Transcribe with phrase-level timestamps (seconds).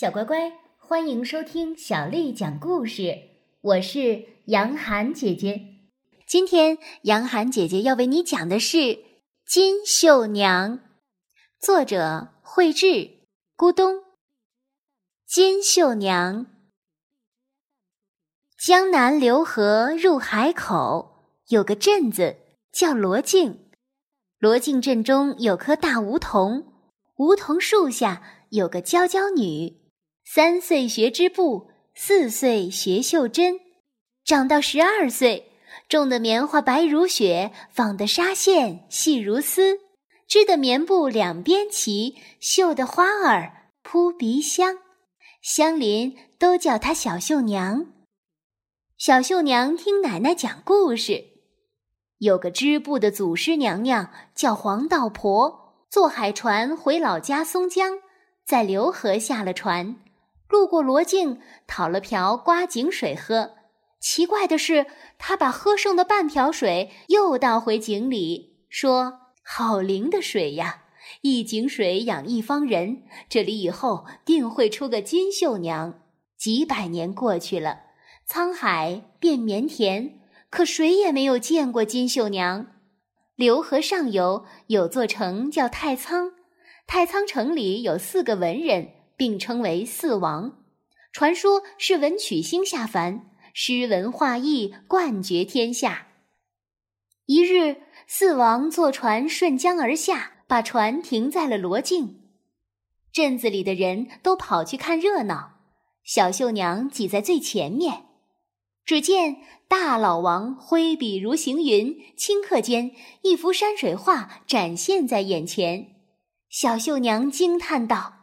[0.00, 3.18] 小乖乖，欢迎收听小丽讲故事。
[3.60, 5.60] 我是杨涵姐姐。
[6.24, 8.76] 今天杨涵姐姐要为你讲的是
[9.44, 10.78] 《金绣娘》，
[11.58, 12.86] 作者惠智，
[13.56, 14.04] 咕咚。
[15.26, 16.46] 金绣娘，
[18.56, 22.36] 江南流河入海口，有个镇子
[22.70, 23.68] 叫罗镜。
[24.38, 26.84] 罗镜镇中有棵大梧桐，
[27.16, 29.87] 梧桐树下有个娇娇女。
[30.30, 33.58] 三岁学织布，四岁学绣针，
[34.26, 35.52] 长到十二岁，
[35.88, 39.78] 种的棉花白如雪，纺的纱线细如丝，
[40.26, 44.76] 织的棉布两边齐，绣的花儿扑鼻香。
[45.40, 47.86] 乡邻都叫她小绣娘。
[48.98, 51.24] 小绣娘听奶奶讲故事，
[52.18, 58.00] 有个织布的祖师娘娘叫黄道婆，坐海船回老家松江，
[58.44, 59.96] 在浏河下了船。
[60.48, 63.52] 路过罗镜，讨了瓢刮井水喝。
[64.00, 64.86] 奇怪的是，
[65.18, 70.84] 他把喝剩的半瓢水又倒回井里，说：“好灵的水呀！
[71.22, 76.00] 一井水养一方人，这里以后定会出个金绣娘。”
[76.38, 77.80] 几百年过去了，
[78.28, 80.20] 沧海变绵田，
[80.50, 82.68] 可谁也没有见过金绣娘。
[83.34, 86.32] 流河上游有座城叫太仓，
[86.86, 88.90] 太仓城里有四个文人。
[89.18, 90.64] 并称为四王，
[91.12, 96.06] 传说是文曲星下凡，诗文画艺冠绝天下。
[97.26, 102.20] 一日，四王坐船顺江而下，把船停在了罗镜。
[103.12, 105.54] 镇子里的人都跑去看热闹，
[106.04, 108.04] 小绣娘挤在最前面。
[108.84, 115.96] 只见大老王挥笔如行云，顷刻间一幅山水画展现在眼前。
[116.48, 118.17] 小绣娘惊叹道。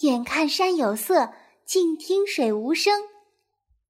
[0.00, 1.32] 眼看山有色，
[1.64, 3.00] 静听水无声。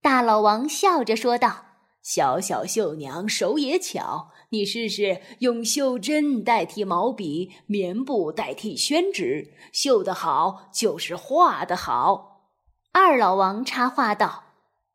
[0.00, 1.66] 大老王笑着说道
[2.02, 12.46] ：“小小绣娘手也巧，你试试用绣针代替毛笔，棉布代替宣纸，绣得好就是画得好。”
[12.92, 14.44] 二老王插话道：“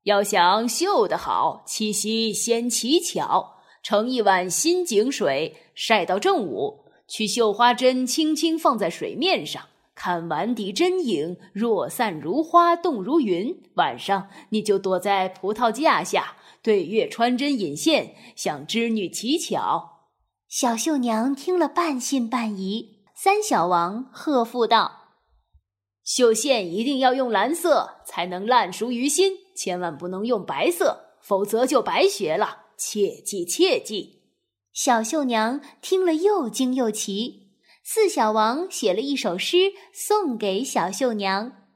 [0.06, 9.63] 要想绣得好，七夕先乞巧，盛一碗新井水，晒到正午，取绣花针，轻轻放在水面上。”
[10.03, 13.64] 看碗底针影，若散如花，动如云。
[13.75, 20.09] 晚上你就躲在葡萄架下，对月穿针引线，向织女乞巧。
[20.50, 23.06] 小绣娘听了，半信半疑。
[23.16, 25.14] 三小王贺父道
[26.03, 32.64] ：“绣线一定要用蓝色，才能烂熟于心，千万不能用白色，否则就白学了。
[32.75, 34.24] 切记，切记。”
[34.75, 37.43] 小绣娘听了，又惊又奇。
[37.86, 41.68] 四小王写了一首诗送给小绣娘：“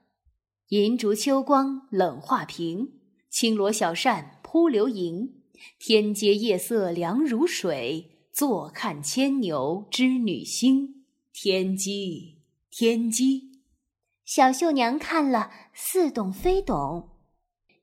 [0.70, 2.94] 银烛秋光冷画屏，
[3.30, 5.44] 轻罗小扇扑流萤。
[5.78, 11.04] 天阶夜色凉如水，坐看牵牛织女星。
[11.34, 12.38] 天机，
[12.72, 13.60] 天机。”
[14.24, 17.18] 小绣娘看了似懂非懂。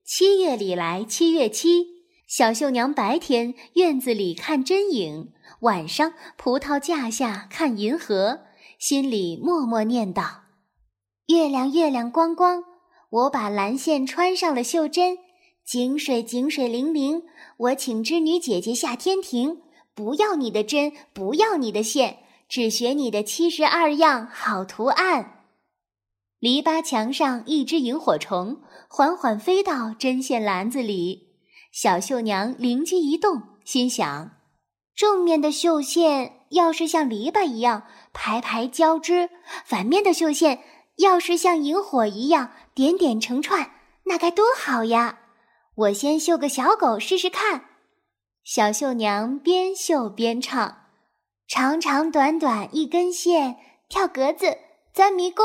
[0.02, 5.33] 七月里来七月七，小绣娘白天院子里看针影。
[5.64, 8.40] 晚上，葡萄架下看银河，
[8.78, 10.42] 心里默默念道
[11.28, 12.62] ：“月亮月亮光光，
[13.08, 15.16] 我把蓝线穿上了绣针。
[15.64, 17.22] 井水井水灵灵，
[17.56, 19.62] 我请织女姐姐下天庭，
[19.94, 25.46] 不要你的针，不要你的线，只学你的七十二样好图案。”
[26.40, 31.28] 篱笆墙上一只萤火虫缓缓飞到针线篮子里，
[31.72, 34.32] 小绣娘灵机一动，心想。
[34.96, 37.82] 正面的绣线要是像篱笆一样
[38.12, 39.28] 排排交织，
[39.64, 40.62] 反面的绣线
[40.98, 43.72] 要是像萤火一样点点成串，
[44.04, 45.18] 那该多好呀！
[45.76, 47.64] 我先绣个小狗试试看。
[48.44, 50.82] 小绣娘边绣边唱：
[51.48, 53.56] 长长短短一根线，
[53.88, 54.58] 跳格子
[54.92, 55.44] 钻迷宫，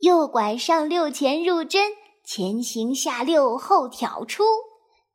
[0.00, 1.92] 右拐上六前入针，
[2.24, 4.42] 前行下六后挑出。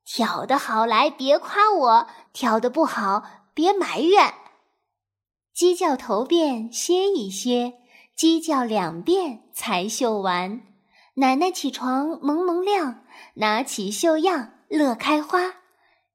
[0.05, 3.40] 挑的好来别夸我，挑的不好。
[3.53, 4.33] 别埋怨，
[5.53, 7.73] 鸡叫头遍歇一歇，
[8.15, 10.61] 鸡叫两遍才绣完。
[11.15, 13.03] 奶奶起床蒙蒙亮，
[13.35, 15.55] 拿起绣样乐开花。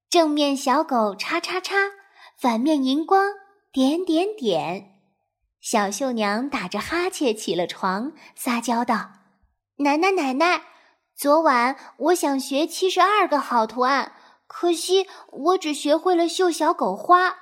[0.08, 1.76] 正面小狗叉叉叉，
[2.38, 3.32] 反面荧光
[3.70, 4.92] 点点点。
[5.60, 9.10] 小绣娘打着哈欠起了床，撒娇道
[9.78, 10.62] ：“奶奶奶奶，
[11.14, 14.12] 昨晚我想学七十二个好图案。”
[14.46, 17.36] 可惜我只学会了绣小狗花。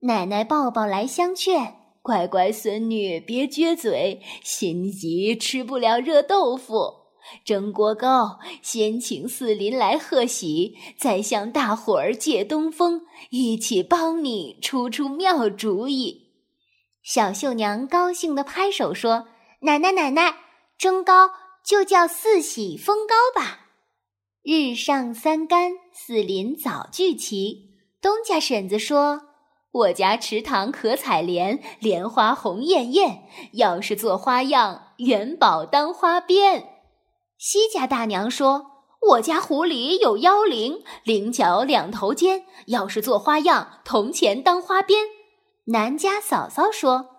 [0.00, 7.02] 奶奶抱抱来相劝，乖乖孙女别撅嘴，心急吃不了热豆腐。
[7.44, 16.32] 蒸锅糕，先请四邻来贺喜，再向大伙儿借东风，一起帮你出出妙主意。
[17.04, 19.28] 小绣娘高兴地拍手说
[19.62, 20.34] ：“奶奶，奶奶，
[20.76, 21.30] 蒸糕
[21.64, 23.60] 就叫四喜风糕吧。”
[24.44, 27.76] 日上三竿，四邻早聚齐。
[28.00, 29.20] 东家婶子说
[29.70, 33.22] ：“我家池塘可采莲，莲花红艳艳。
[33.52, 36.70] 要是做花样，元宝当花边。”
[37.38, 38.66] 西家大娘说
[39.10, 42.44] ：“我家湖里有妖灵，菱角两头尖。
[42.66, 45.04] 要是做花样，铜钱当花边。”
[45.66, 47.10] 南家嫂嫂说：“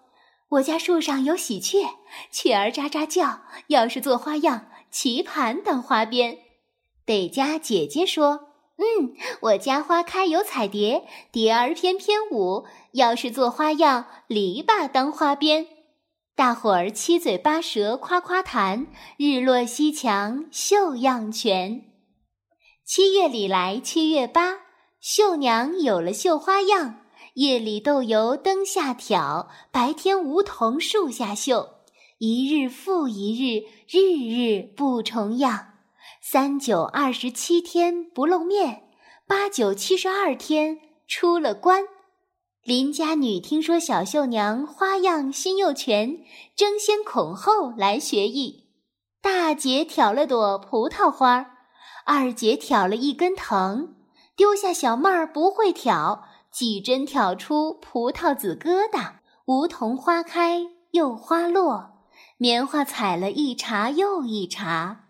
[0.59, 1.87] 我家树上有喜鹊，
[2.29, 3.43] 雀儿喳喳叫。
[3.67, 6.39] 要是做花样，棋盘当花边。”
[7.05, 8.49] 北家姐姐说。
[8.75, 12.65] 嗯，我家花开有彩蝶，蝶儿翩翩舞。
[12.93, 15.67] 要是做花样，篱笆当花边。
[16.35, 21.83] 大伙儿七嘴八舌夸夸谈，日落西墙绣样全。
[22.83, 24.57] 七月里来七月八，
[24.99, 27.01] 绣娘有了绣花样。
[27.35, 31.69] 夜里豆油灯下挑，白天梧桐树下绣。
[32.17, 35.72] 一日复一日，日日不重样。
[36.25, 38.83] 三九二十七天不露面，
[39.27, 41.83] 八九七十二天出了关。
[42.63, 46.23] 邻家女听说小绣娘花样新又全，
[46.55, 48.69] 争先恐后来学艺。
[49.21, 51.57] 大姐挑了朵葡萄花，
[52.05, 53.93] 二姐挑了一根藤，
[54.37, 59.15] 丢下小妹儿不会挑，几针挑出葡萄籽疙瘩。
[59.47, 60.61] 梧桐花开
[60.91, 62.05] 又花落，
[62.37, 65.01] 棉花采了一茬又一茬。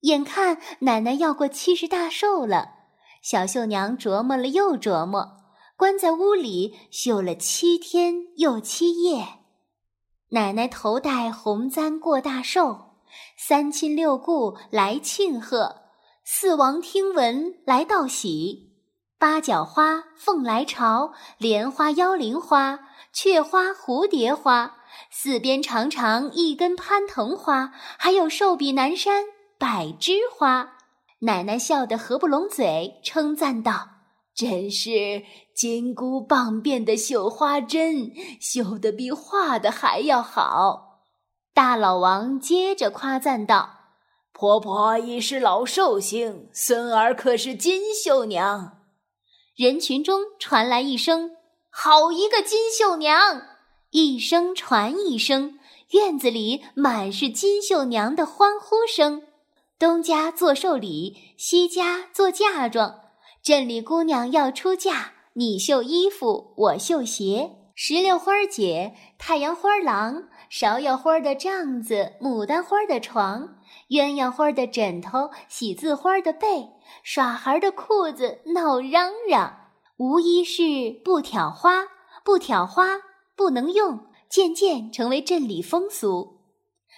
[0.00, 2.70] 眼看奶奶要过七十大寿了，
[3.22, 5.38] 小绣娘琢磨了又琢磨，
[5.76, 9.26] 关在屋里绣了七天又七夜。
[10.30, 12.94] 奶奶头戴红簪过大寿，
[13.36, 15.82] 三亲六故来庆贺，
[16.24, 18.72] 四王听闻来道喜，
[19.18, 22.78] 八角花凤来朝，莲花妖灵花，
[23.12, 24.76] 雀花蝴蝶花，
[25.10, 29.24] 四边长长一根攀藤花，还有寿比南山。
[29.60, 30.78] 百枝花，
[31.18, 33.88] 奶奶笑得合不拢嘴，称赞道
[34.34, 35.22] ：“真是
[35.54, 38.10] 金箍棒变的绣花针，
[38.40, 41.02] 绣的比画的还要好。”
[41.52, 43.68] 大老王接着夸赞道
[44.32, 48.78] ：“婆婆已是老寿星，孙儿可是金绣娘。”
[49.54, 51.32] 人群中传来一声
[51.68, 53.42] ：“好一个金绣娘！”
[53.92, 55.58] 一声传一声，
[55.90, 59.24] 院子里满是金绣娘的欢呼声。
[59.80, 63.00] 东家做寿礼，西家做嫁妆。
[63.42, 67.52] 镇里姑娘要出嫁，你绣衣服，我绣鞋。
[67.74, 73.56] 石榴花姐、太阳花郎、芍药花的帐子、牡丹花的床、
[73.88, 76.68] 鸳鸯花的枕头、喜字花的被、
[77.02, 81.86] 耍孩的裤子闹嚷嚷，无一是不挑花，
[82.22, 83.00] 不挑花
[83.34, 83.98] 不能用，
[84.28, 86.42] 渐渐成为镇里风俗。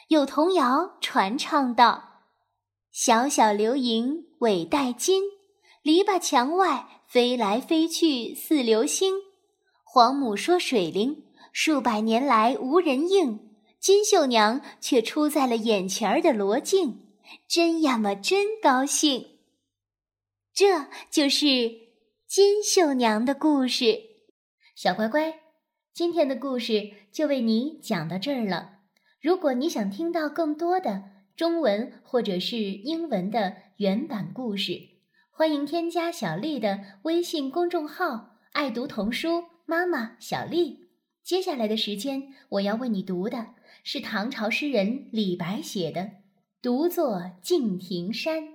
[0.09, 2.09] 有童谣传唱道。
[2.93, 5.23] 小小流萤尾带金，
[5.81, 9.15] 篱笆墙外飞来飞去似流星。
[9.83, 11.25] 黄母说水灵，
[11.55, 13.51] 数百年来无人应。
[13.81, 17.09] 金绣娘却出在了眼前儿的罗镜，
[17.49, 19.39] 真呀么真高兴。
[20.53, 21.47] 这就是
[22.29, 23.99] 金绣娘的故事。
[24.77, 25.41] 小乖乖，
[25.95, 28.81] 今天的故事就为你讲到这儿了。
[29.23, 31.05] 如果你想听到更多的，
[31.37, 34.89] 中文或者是英文的原版故事，
[35.31, 40.89] 欢迎添加小丽的微信公众号“爱读童书妈妈小丽”。
[41.25, 46.01] 接下来的时间，我要为你读的是唐朝诗人李白写的
[46.61, 48.43] 《独坐敬亭山》。《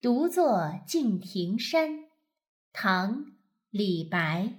[0.00, 1.90] 独坐敬亭山》，
[2.72, 3.24] 唐·
[3.70, 4.58] 李白。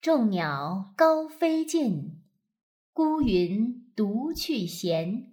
[0.00, 2.22] 众鸟高飞尽，
[2.92, 5.32] 孤云独去闲。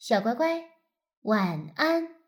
[0.00, 0.64] 小乖乖，
[1.24, 2.19] 晚安。